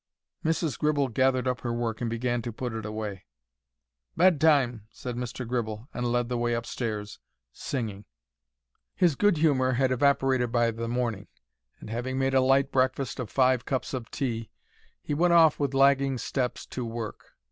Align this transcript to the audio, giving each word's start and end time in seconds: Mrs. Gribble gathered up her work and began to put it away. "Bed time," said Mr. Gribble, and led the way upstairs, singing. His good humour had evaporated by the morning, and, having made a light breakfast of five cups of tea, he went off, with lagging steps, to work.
Mrs. 0.43 0.79
Gribble 0.79 1.09
gathered 1.09 1.47
up 1.47 1.61
her 1.61 1.71
work 1.71 2.01
and 2.01 2.09
began 2.09 2.41
to 2.41 2.51
put 2.51 2.73
it 2.73 2.87
away. 2.87 3.25
"Bed 4.17 4.41
time," 4.41 4.87
said 4.89 5.15
Mr. 5.15 5.47
Gribble, 5.47 5.89
and 5.93 6.11
led 6.11 6.27
the 6.27 6.39
way 6.39 6.55
upstairs, 6.55 7.19
singing. 7.53 8.05
His 8.95 9.15
good 9.15 9.37
humour 9.37 9.73
had 9.73 9.91
evaporated 9.91 10.51
by 10.51 10.71
the 10.71 10.87
morning, 10.87 11.27
and, 11.79 11.91
having 11.91 12.17
made 12.17 12.33
a 12.33 12.41
light 12.41 12.71
breakfast 12.71 13.19
of 13.19 13.29
five 13.29 13.63
cups 13.65 13.93
of 13.93 14.09
tea, 14.09 14.49
he 15.03 15.13
went 15.13 15.33
off, 15.33 15.59
with 15.59 15.75
lagging 15.75 16.17
steps, 16.17 16.65
to 16.65 16.83
work. 16.83 17.35